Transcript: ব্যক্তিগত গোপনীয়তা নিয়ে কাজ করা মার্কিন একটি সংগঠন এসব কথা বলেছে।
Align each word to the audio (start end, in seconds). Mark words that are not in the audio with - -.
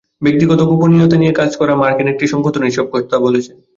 ব্যক্তিগত 0.21 0.59
গোপনীয়তা 0.69 1.17
নিয়ে 1.17 1.37
কাজ 1.39 1.51
করা 1.59 1.73
মার্কিন 1.81 2.07
একটি 2.09 2.25
সংগঠন 2.27 2.63
এসব 2.63 2.85
কথা 2.93 3.15
বলেছে। 3.25 3.51